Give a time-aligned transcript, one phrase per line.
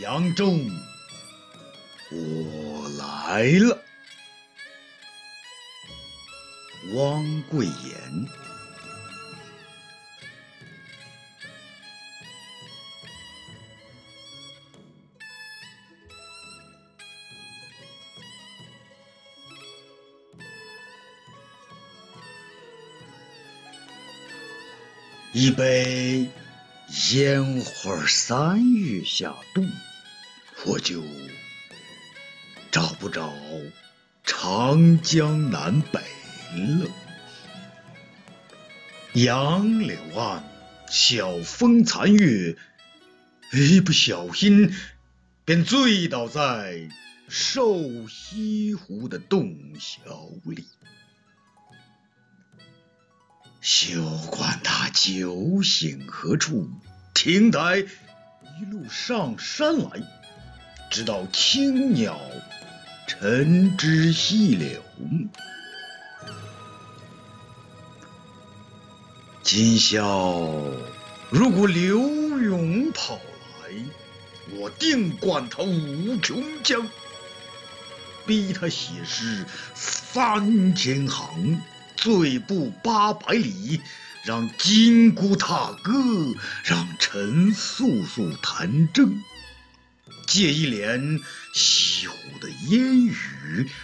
[0.00, 0.58] 扬州，
[2.10, 3.82] 我来了。
[6.94, 8.28] 汪贵言，
[25.32, 26.28] 一杯。
[27.12, 29.60] 烟花三月下肚，
[30.66, 31.00] 我就
[32.72, 33.32] 找不着
[34.24, 36.00] 长江南北
[36.56, 36.90] 了。
[39.12, 40.42] 杨柳岸，
[40.90, 42.56] 晓风残月，
[43.52, 44.74] 一不小心
[45.44, 46.88] 便醉倒在
[47.28, 50.66] 瘦西湖的洞晓里。
[53.60, 56.68] 休管他酒醒何处，
[57.14, 60.02] 停待一路上山来，
[60.90, 62.20] 直到青鸟
[63.06, 64.82] 沉之细柳。
[69.42, 70.62] 今宵
[71.30, 71.98] 如果刘
[72.40, 73.70] 勇跑来，
[74.58, 76.88] 我定灌他五穷江，
[78.26, 79.44] 逼他写诗
[79.74, 81.60] 三千行。
[81.96, 83.80] 醉步八百里，
[84.22, 85.92] 让金姑踏歌，
[86.62, 89.10] 让陈素素弹筝，
[90.26, 91.20] 借一帘
[91.52, 93.14] 西湖的烟雨，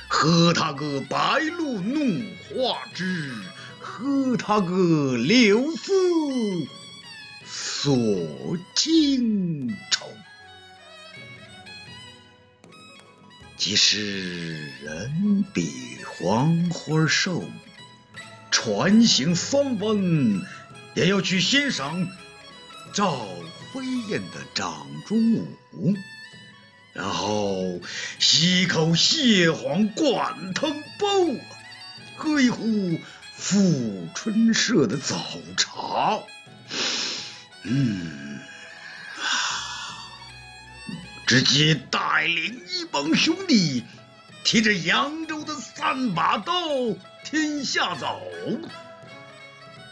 [0.08, 3.32] 喝他个白露弄花枝，
[3.78, 5.92] 喝他个柳丝
[7.46, 10.06] 锁金愁。
[13.56, 15.70] 即使人比
[16.04, 17.44] 黄花瘦。
[18.50, 20.42] 船行三温，
[20.94, 22.06] 也要去欣赏
[22.92, 23.24] 赵
[23.72, 25.34] 飞燕的掌中
[25.72, 25.94] 舞，
[26.92, 27.80] 然后
[28.18, 31.08] 吸一口蟹黄灌汤包，
[32.16, 32.98] 喝一壶
[33.34, 35.16] 富春社的早
[35.56, 36.20] 茶。
[37.62, 38.40] 嗯，
[41.26, 43.84] 直接带领一帮兄弟，
[44.44, 46.52] 提着扬州的三把刀。
[47.24, 48.20] 天下走，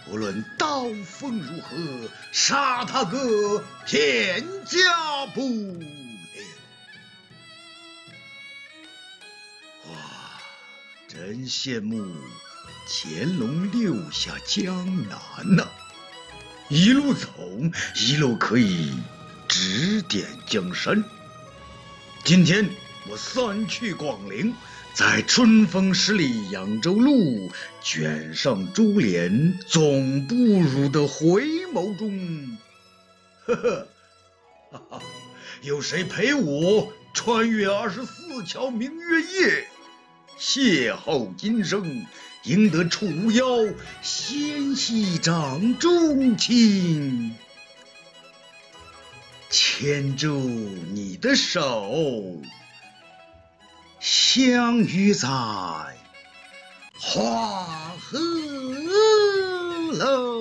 [0.08, 5.40] 无论刀锋如何，杀他个片甲不
[11.12, 12.06] 真羡慕
[12.86, 15.66] 乾隆六下江南呐！
[16.68, 17.26] 一路走，
[17.96, 18.92] 一路可以
[19.48, 21.02] 指点江山。
[22.22, 22.70] 今天
[23.08, 24.54] 我三去广陵。
[24.94, 27.50] 在春风十里扬州路，
[27.82, 31.42] 卷上珠帘总不如的回
[31.72, 32.58] 眸中，
[33.46, 33.88] 呵呵，
[34.70, 35.02] 哈哈，
[35.62, 39.68] 有谁陪我穿越二十四桥明月夜，
[40.40, 42.06] 邂逅今生，
[42.44, 43.44] 赢得楚腰
[44.00, 47.36] 纤细掌中情，
[49.50, 52.40] 牵住你的手。
[54.00, 55.28] 相遇在
[56.98, 57.66] 花
[58.00, 58.18] 河
[59.92, 60.39] 楼。